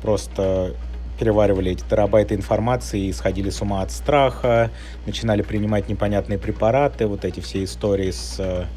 просто 0.01 0.73
переваривали 1.19 1.71
эти 1.71 1.83
терабайты 1.83 2.35
информации 2.35 3.07
и 3.07 3.13
сходили 3.13 3.49
с 3.49 3.61
ума 3.61 3.81
от 3.81 3.91
страха, 3.91 4.71
начинали 5.05 5.41
принимать 5.41 5.89
непонятные 5.89 6.39
препараты, 6.39 7.05
вот 7.05 7.25
эти 7.25 7.39
все 7.39 7.63
истории 7.63 8.11
с 8.11 8.67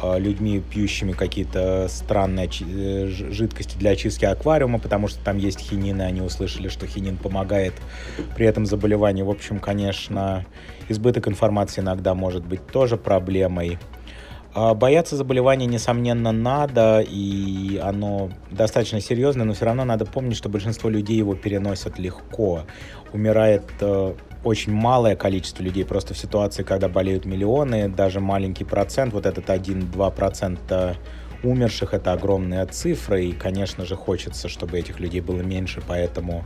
Э, 0.00 0.18
людьми, 0.18 0.60
пьющими 0.60 1.10
какие-то 1.12 1.88
странные 1.88 2.48
э, 2.48 3.06
жидкости 3.06 3.76
для 3.76 3.90
очистки 3.90 4.24
аквариума, 4.24 4.78
потому 4.78 5.08
что 5.08 5.18
там 5.24 5.38
есть 5.38 5.58
хинин, 5.58 6.00
и 6.00 6.04
они 6.04 6.20
услышали, 6.20 6.68
что 6.68 6.86
хинин 6.86 7.16
помогает 7.16 7.74
при 8.36 8.46
этом 8.46 8.64
заболевании. 8.64 9.22
В 9.22 9.30
общем, 9.30 9.58
конечно, 9.58 10.46
избыток 10.88 11.26
информации 11.26 11.80
иногда 11.80 12.14
может 12.14 12.44
быть 12.44 12.64
тоже 12.68 12.96
проблемой. 12.96 13.78
А 14.60 14.74
бояться 14.74 15.14
заболевания, 15.14 15.66
несомненно, 15.66 16.32
надо, 16.32 16.98
и 16.98 17.78
оно 17.78 18.30
достаточно 18.50 19.00
серьезное, 19.00 19.46
но 19.46 19.52
все 19.52 19.66
равно 19.66 19.84
надо 19.84 20.04
помнить, 20.04 20.36
что 20.36 20.48
большинство 20.48 20.90
людей 20.90 21.16
его 21.16 21.36
переносят 21.36 22.00
легко. 22.00 22.64
Умирает 23.12 23.62
э, 23.80 24.14
очень 24.42 24.72
малое 24.72 25.14
количество 25.14 25.62
людей, 25.62 25.84
просто 25.84 26.12
в 26.12 26.18
ситуации, 26.18 26.64
когда 26.64 26.88
болеют 26.88 27.24
миллионы, 27.24 27.88
даже 27.88 28.18
маленький 28.18 28.64
процент, 28.64 29.12
вот 29.12 29.26
этот 29.26 29.48
1-2% 29.48 30.96
умерших, 31.44 31.94
это 31.94 32.12
огромная 32.12 32.66
цифра, 32.66 33.20
и, 33.20 33.30
конечно 33.30 33.84
же, 33.84 33.94
хочется, 33.94 34.48
чтобы 34.48 34.76
этих 34.76 34.98
людей 34.98 35.20
было 35.20 35.40
меньше, 35.40 35.80
поэтому 35.86 36.42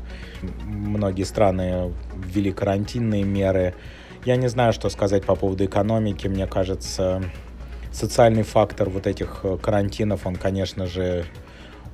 многие 0.66 1.24
страны 1.24 1.94
ввели 2.14 2.52
карантинные 2.52 3.22
меры. 3.22 3.74
Я 4.26 4.36
не 4.36 4.48
знаю, 4.48 4.74
что 4.74 4.90
сказать 4.90 5.24
по 5.24 5.34
поводу 5.34 5.64
экономики, 5.64 6.28
мне 6.28 6.46
кажется, 6.46 7.22
социальный 7.92 8.42
фактор 8.42 8.88
вот 8.88 9.06
этих 9.06 9.40
э, 9.44 9.58
карантинов, 9.58 10.26
он, 10.26 10.36
конечно 10.36 10.86
же, 10.86 11.24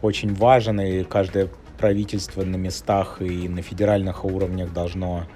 очень 0.01 0.35
важен, 0.35 0.81
и 0.81 1.05
каждое 1.05 1.49
правительство 1.79 2.43
на 2.43 2.57
местах 2.57 3.21
и 3.21 3.49
на 3.49 3.63
федеральных 3.63 4.25
уровнях 4.25 4.73
должно 4.73 5.27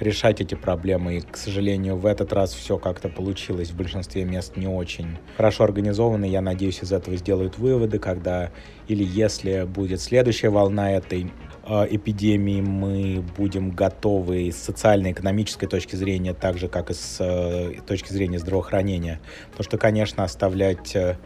решать 0.00 0.40
эти 0.40 0.54
проблемы. 0.54 1.18
И, 1.18 1.20
к 1.20 1.36
сожалению, 1.36 1.96
в 1.96 2.06
этот 2.06 2.32
раз 2.32 2.54
все 2.54 2.78
как-то 2.78 3.08
получилось 3.08 3.70
в 3.70 3.76
большинстве 3.76 4.24
мест 4.24 4.56
не 4.56 4.66
очень 4.66 5.18
хорошо 5.36 5.64
организовано. 5.64 6.24
Я 6.24 6.40
надеюсь, 6.40 6.82
из 6.82 6.92
этого 6.92 7.16
сделают 7.16 7.58
выводы, 7.58 7.98
когда 7.98 8.50
или 8.88 9.04
если 9.04 9.64
будет 9.64 10.00
следующая 10.00 10.48
волна 10.48 10.92
этой 10.92 11.30
эпидемии, 11.64 12.60
мы 12.60 13.24
будем 13.36 13.70
готовы 13.70 14.50
с 14.50 14.56
социально-экономической 14.56 15.66
точки 15.66 15.96
зрения, 15.96 16.34
так 16.34 16.58
же, 16.58 16.68
как 16.68 16.90
и 16.90 16.94
с 16.94 17.18
э, 17.20 17.80
точки 17.86 18.12
зрения 18.12 18.38
здравоохранения. 18.38 19.20
Потому 19.50 19.64
что, 19.64 19.78
конечно, 19.78 20.24
оставлять 20.24 20.96
э, 20.96 21.18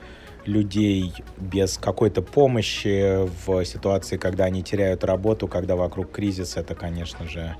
людей 0.44 1.12
без 1.38 1.78
какой-то 1.78 2.22
помощи 2.22 3.26
в 3.46 3.64
ситуации, 3.64 4.16
когда 4.16 4.44
они 4.44 4.62
теряют 4.62 5.04
работу, 5.04 5.48
когда 5.48 5.76
вокруг 5.76 6.10
кризис, 6.10 6.56
это, 6.56 6.74
конечно 6.74 7.26
же, 7.28 7.56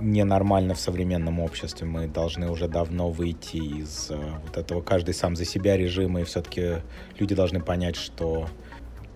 ненормально 0.00 0.74
в 0.74 0.80
современном 0.80 1.40
обществе. 1.40 1.86
Мы 1.86 2.06
должны 2.06 2.50
уже 2.50 2.68
давно 2.68 3.10
выйти 3.10 3.56
из 3.56 4.10
э, 4.10 4.16
вот 4.16 4.56
этого 4.56 4.82
каждый 4.82 5.14
сам 5.14 5.36
за 5.36 5.44
себя 5.44 5.76
режима, 5.76 6.20
и 6.20 6.24
все-таки 6.24 6.82
люди 7.18 7.34
должны 7.34 7.60
понять, 7.60 7.96
что 7.96 8.48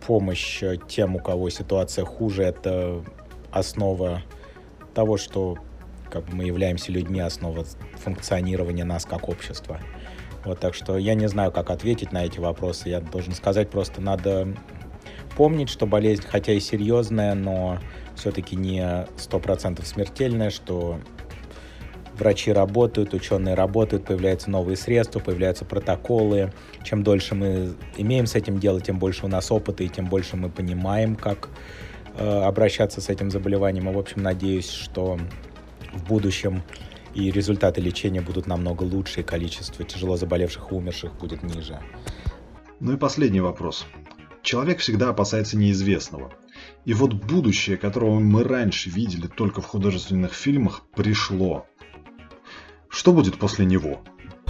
помощь 0.06 0.62
тем, 0.88 1.16
у 1.16 1.18
кого 1.18 1.50
ситуация 1.50 2.04
хуже, 2.04 2.44
это 2.44 3.04
основа 3.50 4.22
того, 4.94 5.16
что 5.16 5.56
как 6.10 6.24
бы 6.26 6.36
мы 6.36 6.44
являемся 6.44 6.90
людьми, 6.90 7.20
основа 7.20 7.64
функционирования 7.96 8.84
нас 8.84 9.04
как 9.04 9.28
общества. 9.28 9.80
Вот, 10.44 10.60
так 10.60 10.74
что 10.74 10.96
я 10.96 11.14
не 11.14 11.28
знаю, 11.28 11.52
как 11.52 11.70
ответить 11.70 12.12
на 12.12 12.24
эти 12.24 12.38
вопросы. 12.38 12.88
Я 12.88 13.00
должен 13.00 13.34
сказать, 13.34 13.70
просто 13.70 14.00
надо 14.00 14.54
помнить, 15.36 15.68
что 15.68 15.86
болезнь, 15.86 16.24
хотя 16.26 16.52
и 16.52 16.60
серьезная, 16.60 17.34
но 17.34 17.78
все-таки 18.14 18.56
не 18.56 18.80
100% 18.80 19.84
смертельная, 19.84 20.50
что 20.50 21.00
врачи 22.18 22.52
работают, 22.52 23.14
ученые 23.14 23.54
работают, 23.54 24.04
появляются 24.04 24.50
новые 24.50 24.76
средства, 24.76 25.20
появляются 25.20 25.64
протоколы. 25.64 26.52
Чем 26.82 27.02
дольше 27.02 27.34
мы 27.34 27.74
имеем 27.96 28.26
с 28.26 28.34
этим 28.34 28.58
дело, 28.58 28.80
тем 28.80 28.98
больше 28.98 29.26
у 29.26 29.28
нас 29.28 29.50
опыта, 29.50 29.84
и 29.84 29.88
тем 29.88 30.06
больше 30.06 30.36
мы 30.36 30.50
понимаем, 30.50 31.16
как 31.16 31.48
э, 32.16 32.26
обращаться 32.26 33.00
с 33.00 33.08
этим 33.08 33.30
заболеванием. 33.30 33.88
И, 33.88 33.92
в 33.92 33.98
общем, 33.98 34.22
надеюсь, 34.22 34.70
что 34.70 35.18
в 35.92 36.06
будущем 36.06 36.62
и 37.14 37.30
результаты 37.30 37.80
лечения 37.80 38.20
будут 38.20 38.46
намного 38.46 38.82
лучше, 38.84 39.20
и 39.20 39.22
количество 39.22 39.84
тяжело 39.84 40.16
заболевших 40.16 40.70
и 40.70 40.74
умерших 40.74 41.14
будет 41.14 41.42
ниже. 41.42 41.80
Ну 42.80 42.92
и 42.92 42.96
последний 42.96 43.40
вопрос. 43.40 43.86
Человек 44.42 44.78
всегда 44.78 45.10
опасается 45.10 45.56
неизвестного. 45.56 46.32
И 46.84 46.94
вот 46.94 47.12
будущее, 47.12 47.76
которого 47.76 48.18
мы 48.18 48.44
раньше 48.44 48.88
видели 48.88 49.26
только 49.26 49.60
в 49.60 49.66
художественных 49.66 50.32
фильмах, 50.32 50.84
пришло. 50.94 51.66
Что 52.88 53.12
будет 53.12 53.38
после 53.38 53.64
него? 53.64 54.00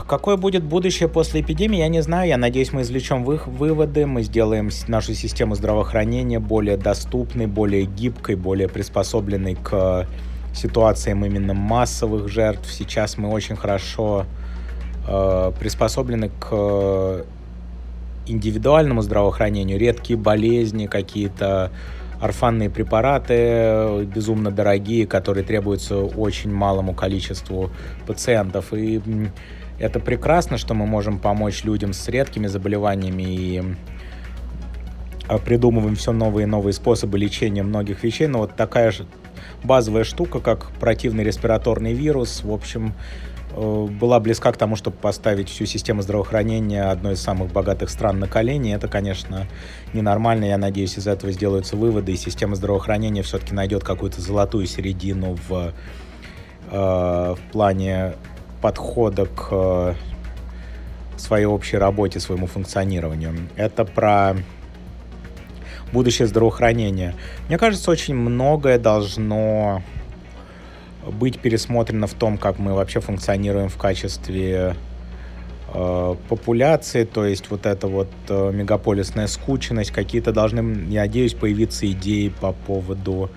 Какое 0.06 0.36
будет 0.36 0.62
будущее 0.62 1.08
после 1.08 1.40
эпидемии, 1.40 1.78
я 1.78 1.88
не 1.88 2.02
знаю. 2.02 2.28
Я 2.28 2.36
надеюсь, 2.36 2.72
мы 2.72 2.82
извлечем 2.82 3.24
вы 3.24 3.40
выводы, 3.44 4.06
мы 4.06 4.22
сделаем 4.22 4.70
нашу 4.86 5.14
систему 5.14 5.54
здравоохранения 5.54 6.38
более 6.38 6.76
доступной, 6.76 7.46
более 7.46 7.84
гибкой, 7.84 8.36
более 8.36 8.68
приспособленной 8.68 9.56
к 9.56 10.06
ситуациям 10.54 11.24
именно 11.24 11.52
массовых 11.52 12.28
жертв. 12.28 12.72
Сейчас 12.72 13.18
мы 13.18 13.28
очень 13.30 13.56
хорошо 13.56 14.24
э, 15.06 15.52
приспособлены 15.58 16.30
к 16.40 17.24
индивидуальному 18.26 19.02
здравоохранению, 19.02 19.78
редкие 19.78 20.18
болезни, 20.18 20.86
какие-то 20.86 21.70
орфанные 22.20 22.70
препараты 22.70 24.04
безумно 24.04 24.50
дорогие, 24.50 25.06
которые 25.06 25.44
требуются 25.44 25.98
очень 25.98 26.52
малому 26.52 26.94
количеству 26.94 27.70
пациентов. 28.06 28.72
И 28.72 29.00
это 29.78 30.00
прекрасно, 30.00 30.58
что 30.58 30.74
мы 30.74 30.86
можем 30.86 31.18
помочь 31.18 31.64
людям 31.64 31.92
с 31.92 32.08
редкими 32.08 32.46
заболеваниями 32.46 33.22
и 33.22 33.62
а, 35.28 35.38
придумываем 35.38 35.94
все 35.94 36.12
новые 36.12 36.44
и 36.44 36.46
новые 36.46 36.72
способы 36.72 37.18
лечения 37.18 37.62
многих 37.62 38.02
вещей, 38.02 38.26
но 38.26 38.38
вот 38.38 38.56
такая 38.56 38.90
же 38.90 39.06
базовая 39.62 40.04
штука, 40.04 40.40
как 40.40 40.70
противный 40.80 41.24
респираторный 41.24 41.92
вирус, 41.92 42.42
в 42.42 42.52
общем, 42.52 42.88
э, 42.88 43.37
была 43.56 44.20
близка 44.20 44.52
к 44.52 44.56
тому, 44.56 44.76
чтобы 44.76 44.96
поставить 44.96 45.48
всю 45.48 45.66
систему 45.66 46.02
здравоохранения 46.02 46.84
одной 46.84 47.14
из 47.14 47.20
самых 47.20 47.52
богатых 47.52 47.90
стран 47.90 48.18
на 48.18 48.28
колени. 48.28 48.74
Это, 48.74 48.88
конечно, 48.88 49.46
ненормально. 49.92 50.44
Я 50.44 50.58
надеюсь, 50.58 50.98
из 50.98 51.06
этого 51.06 51.32
сделаются 51.32 51.76
выводы, 51.76 52.12
и 52.12 52.16
система 52.16 52.54
здравоохранения 52.54 53.22
все-таки 53.22 53.54
найдет 53.54 53.84
какую-то 53.84 54.20
золотую 54.20 54.66
середину 54.66 55.36
в, 55.48 55.72
э, 56.70 57.34
в 57.36 57.52
плане 57.52 58.14
подхода 58.60 59.26
к 59.26 59.48
э, 59.50 59.94
своей 61.16 61.46
общей 61.46 61.78
работе, 61.78 62.20
своему 62.20 62.46
функционированию. 62.46 63.34
Это 63.56 63.84
про 63.84 64.36
будущее 65.92 66.28
здравоохранения. 66.28 67.14
Мне 67.48 67.58
кажется, 67.58 67.90
очень 67.90 68.14
многое 68.14 68.78
должно 68.78 69.82
быть 71.10 71.38
пересмотрено 71.38 72.06
в 72.06 72.14
том, 72.14 72.38
как 72.38 72.58
мы 72.58 72.74
вообще 72.74 73.00
функционируем 73.00 73.68
в 73.68 73.76
качестве 73.76 74.74
э, 75.72 76.14
популяции, 76.28 77.04
то 77.04 77.24
есть 77.24 77.50
вот 77.50 77.66
эта 77.66 77.86
вот 77.86 78.08
э, 78.28 78.50
мегаполисная 78.52 79.26
скученность, 79.26 79.90
какие-то 79.90 80.32
должны, 80.32 80.86
я 80.90 81.02
надеюсь, 81.02 81.34
появиться 81.34 81.90
идеи 81.90 82.28
по 82.28 82.52
поводу 82.52 83.30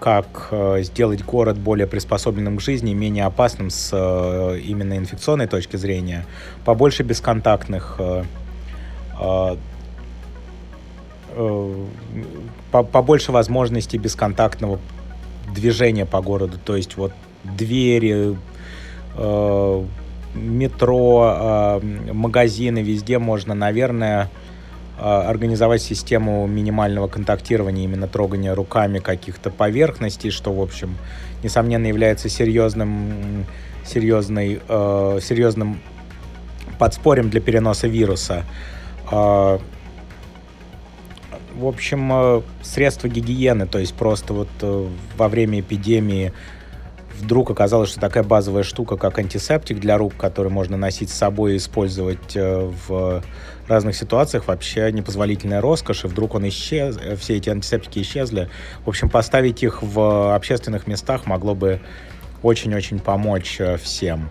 как 0.00 0.48
э, 0.50 0.82
сделать 0.82 1.24
город 1.24 1.58
более 1.58 1.86
приспособленным 1.86 2.58
к 2.58 2.60
жизни, 2.60 2.92
менее 2.92 3.24
опасным 3.24 3.70
с 3.70 3.92
именно 3.92 4.96
инфекционной 4.96 5.46
точки 5.46 5.76
зрения, 5.76 6.26
побольше 6.64 7.02
бесконтактных 7.02 7.98
побольше 12.70 13.32
возможностей 13.32 13.98
бесконтактного 13.98 14.78
движения 15.52 16.06
по 16.06 16.20
городу, 16.20 16.58
то 16.64 16.76
есть 16.76 16.96
вот 16.96 17.12
двери, 17.44 18.36
метро, 20.34 21.80
магазины, 22.12 22.82
везде 22.82 23.18
можно, 23.18 23.54
наверное, 23.54 24.30
а, 24.96 25.28
организовать 25.28 25.82
систему 25.82 26.46
минимального 26.46 27.08
контактирования, 27.08 27.84
именно 27.84 28.06
трогания 28.06 28.52
руками 28.54 29.00
каких-то 29.00 29.50
поверхностей, 29.50 30.30
что, 30.30 30.52
в 30.52 30.60
общем, 30.60 30.96
несомненно, 31.42 31.86
является 31.86 32.28
серьезным, 32.28 33.44
серьезной, 33.84 34.60
э, 34.66 35.18
серьезным 35.20 35.80
подспорьем 36.78 37.28
для 37.28 37.40
переноса 37.40 37.88
вируса. 37.88 38.44
В 41.56 41.66
общем, 41.66 42.10
э, 42.12 42.42
средства 42.62 43.08
гигиены, 43.08 43.66
то 43.66 43.78
есть 43.78 43.94
просто 43.94 44.32
вот 44.32 44.48
э, 44.60 44.88
во 45.16 45.28
время 45.28 45.60
эпидемии 45.60 46.32
вдруг 47.20 47.50
оказалось, 47.50 47.90
что 47.90 48.00
такая 48.00 48.24
базовая 48.24 48.64
штука, 48.64 48.96
как 48.96 49.20
антисептик 49.20 49.78
для 49.78 49.96
рук, 49.96 50.14
который 50.16 50.50
можно 50.50 50.76
носить 50.76 51.10
с 51.10 51.14
собой 51.14 51.54
и 51.54 51.56
использовать 51.58 52.34
э, 52.34 52.70
в 52.88 53.22
разных 53.68 53.94
ситуациях, 53.94 54.48
вообще 54.48 54.90
непозволительная 54.90 55.60
роскошь, 55.60 56.04
и 56.04 56.08
вдруг 56.08 56.34
он 56.34 56.48
исчез, 56.48 56.98
все 57.20 57.36
эти 57.36 57.50
антисептики 57.50 58.00
исчезли. 58.00 58.50
В 58.84 58.88
общем, 58.88 59.08
поставить 59.08 59.62
их 59.62 59.80
в 59.82 60.34
общественных 60.34 60.88
местах 60.88 61.26
могло 61.26 61.54
бы 61.54 61.80
очень-очень 62.42 62.98
помочь 62.98 63.60
всем. 63.80 64.28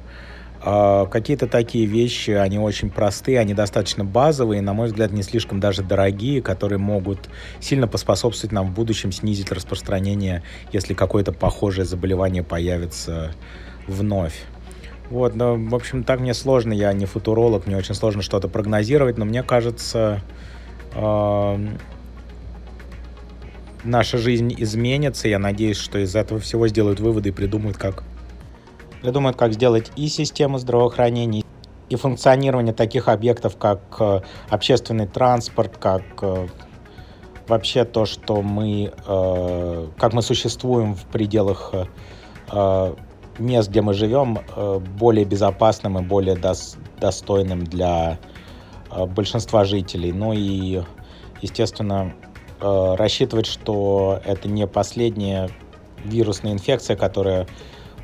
А, 0.65 1.07
какие-то 1.07 1.47
такие 1.47 1.85
вещи, 1.85 2.31
они 2.31 2.57
очень 2.57 2.89
простые, 2.89 3.39
они 3.39 3.53
достаточно 3.53 4.05
базовые, 4.05 4.61
на 4.61 4.73
мой 4.73 4.87
взгляд, 4.87 5.11
не 5.11 5.21
слишком 5.21 5.59
даже 5.59 5.83
дорогие, 5.83 6.41
которые 6.41 6.79
могут 6.79 7.19
сильно 7.59 7.85
поспособствовать 7.85 8.53
нам 8.53 8.67
в 8.67 8.73
будущем 8.73 9.11
снизить 9.11 9.51
распространение, 9.51 10.41
если 10.71 10.93
какое-то 10.93 11.33
похожее 11.33 11.83
заболевание 11.83 12.43
появится 12.43 13.35
вновь. 13.87 14.41
Вот, 15.09 15.35
но, 15.35 15.57
в 15.57 15.75
общем, 15.75 16.05
так 16.05 16.21
мне 16.21 16.33
сложно, 16.33 16.71
я 16.71 16.93
не 16.93 17.05
футуролог, 17.05 17.67
мне 17.67 17.75
очень 17.75 17.93
сложно 17.93 18.21
что-то 18.21 18.47
прогнозировать, 18.47 19.17
но 19.17 19.25
мне 19.25 19.43
кажется, 19.43 20.21
э, 20.95 21.67
наша 23.83 24.17
жизнь 24.17 24.55
изменится, 24.57 25.27
я 25.27 25.39
надеюсь, 25.39 25.77
что 25.77 25.99
из 25.99 26.15
этого 26.15 26.39
всего 26.39 26.69
сделают 26.69 27.01
выводы 27.01 27.29
и 27.29 27.31
придумают, 27.33 27.75
как 27.77 28.05
придумают, 29.03 29.35
как 29.35 29.53
сделать 29.53 29.91
и 29.97 30.07
систему 30.07 30.57
здравоохранения, 30.57 31.43
и 31.89 31.95
функционирование 31.95 32.73
таких 32.73 33.09
объектов, 33.09 33.57
как 33.57 33.81
э, 33.99 34.21
общественный 34.49 35.07
транспорт, 35.07 35.77
как 35.77 36.03
э, 36.21 36.47
вообще 37.47 37.83
то, 37.83 38.05
что 38.05 38.41
мы, 38.41 38.93
э, 39.05 39.87
как 39.97 40.13
мы 40.13 40.21
существуем 40.21 40.95
в 40.95 41.03
пределах 41.05 41.73
мест, 43.39 43.69
где 43.69 43.81
мы 43.81 43.93
живем, 43.93 44.37
более 44.99 45.25
безопасным 45.25 45.97
и 45.97 46.01
более 46.03 46.35
достойным 46.99 47.63
для 47.63 48.19
большинства 49.07 49.63
жителей. 49.63 50.11
Ну 50.11 50.33
и, 50.33 50.83
естественно, 51.41 52.13
рассчитывать, 52.59 53.47
что 53.47 54.19
это 54.23 54.49
не 54.49 54.67
последняя 54.67 55.49
вирусная 56.03 56.51
инфекция, 56.51 56.95
которая 56.95 57.47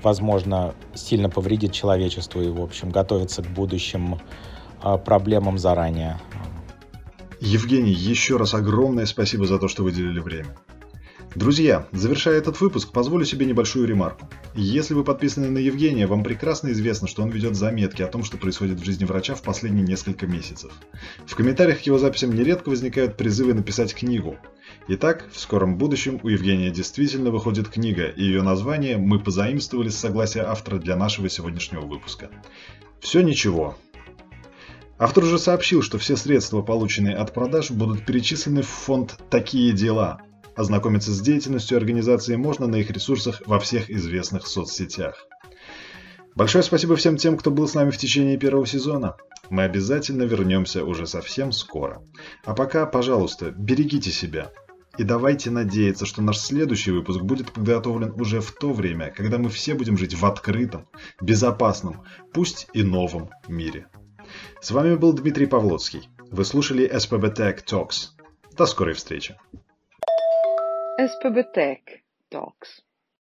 возможно, 0.04 0.76
сильно 0.94 1.30
повредит 1.30 1.72
человечеству 1.72 2.42
и, 2.42 2.50
в 2.50 2.62
общем, 2.62 2.90
готовиться 2.90 3.42
к 3.42 3.48
будущим 3.48 4.20
а, 4.82 4.98
проблемам 4.98 5.58
заранее. 5.58 6.20
Евгений, 7.40 7.92
еще 7.92 8.38
раз 8.38 8.54
огромное 8.54 9.06
спасибо 9.06 9.46
за 9.46 9.60
то, 9.60 9.68
что 9.68 9.84
выделили 9.84 10.20
время. 10.20 10.56
Друзья, 11.36 11.88
завершая 11.92 12.40
этот 12.40 12.60
выпуск, 12.60 12.92
позволю 12.92 13.24
себе 13.24 13.46
небольшую 13.46 13.88
ремарку. 13.88 14.28
Если 14.56 14.96
вы 14.96 15.04
подписаны 15.04 15.50
на 15.50 15.60
Евгения, 15.60 16.08
вам 16.08 16.24
прекрасно 16.24 16.72
известно, 16.72 17.08
что 17.08 17.22
он 17.22 17.30
ведет 17.30 17.56
заметки 17.56 18.02
о 18.02 18.08
том, 18.08 18.24
что 18.24 18.38
происходит 18.38 18.80
в 18.80 18.84
жизни 18.84 19.06
врача 19.06 19.36
в 19.36 19.44
последние 19.44 19.86
несколько 19.86 20.26
месяцев. 20.26 20.72
В 21.28 21.36
комментариях 21.36 21.80
к 21.80 21.84
его 21.84 22.00
записям 22.00 22.34
нередко 22.34 22.70
возникают 22.70 23.16
призывы 23.16 23.54
написать 23.54 23.94
книгу. 23.94 24.38
Итак, 24.88 25.28
в 25.32 25.40
скором 25.40 25.78
будущем 25.78 26.20
у 26.24 26.30
Евгения 26.30 26.72
действительно 26.72 27.30
выходит 27.30 27.70
книга, 27.70 28.08
и 28.08 28.24
ее 28.24 28.42
название 28.42 28.98
мы 28.98 29.20
позаимствовали 29.20 29.90
с 29.90 29.98
согласия 29.98 30.42
автора 30.42 30.80
для 30.80 30.96
нашего 30.96 31.30
сегодняшнего 31.30 31.82
выпуска. 31.82 32.30
Все 33.02 33.22
ничего, 33.22 33.78
Автор 35.02 35.24
уже 35.24 35.40
сообщил, 35.40 35.82
что 35.82 35.98
все 35.98 36.18
средства, 36.18 36.62
полученные 36.62 37.16
от 37.16 37.34
продаж, 37.34 37.72
будут 37.72 38.06
перечислены 38.06 38.64
в 38.64 38.68
фонд 38.68 39.18
«Такие 39.30 39.72
дела», 39.72 40.20
Ознакомиться 40.60 41.14
с 41.14 41.22
деятельностью 41.22 41.78
организации 41.78 42.36
можно 42.36 42.68
на 42.68 42.76
их 42.76 42.92
ресурсах 42.92 43.42
во 43.46 43.62
всех 43.62 43.90
известных 43.90 44.46
соцсетях. 44.46 45.26
Большое 46.36 46.66
спасибо 46.66 46.98
всем 46.98 47.16
тем, 47.16 47.38
кто 47.38 47.50
был 47.50 47.66
с 47.66 47.76
нами 47.76 47.92
в 47.92 47.98
течение 47.98 48.38
первого 48.38 48.68
сезона. 48.68 49.16
Мы 49.50 49.64
обязательно 49.64 50.24
вернемся 50.24 50.84
уже 50.84 51.08
совсем 51.08 51.54
скоро. 51.54 52.04
А 52.44 52.54
пока, 52.54 52.86
пожалуйста, 52.86 53.52
берегите 53.52 54.12
себя. 54.12 54.52
И 54.98 55.04
давайте 55.04 55.50
надеяться, 55.50 56.06
что 56.06 56.22
наш 56.22 56.38
следующий 56.38 56.92
выпуск 56.92 57.22
будет 57.22 57.54
подготовлен 57.54 58.12
уже 58.20 58.42
в 58.42 58.52
то 58.52 58.74
время, 58.74 59.14
когда 59.16 59.38
мы 59.38 59.48
все 59.48 59.76
будем 59.76 59.98
жить 59.98 60.14
в 60.14 60.26
открытом, 60.26 60.90
безопасном, 61.22 62.04
пусть 62.34 62.68
и 62.74 62.84
новом 62.84 63.30
мире. 63.48 63.88
С 64.60 64.72
вами 64.72 64.96
был 64.96 65.14
Дмитрий 65.14 65.46
Павловский. 65.46 66.10
Вы 66.30 66.44
слушали 66.44 66.94
SPB 66.94 67.34
Tech 67.34 67.64
Talks. 67.64 68.10
До 68.58 68.66
скорой 68.66 68.96
встречи. 68.96 69.38
SPBTech 71.00 72.02
talks. 72.30 72.82